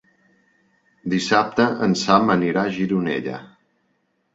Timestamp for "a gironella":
2.67-3.41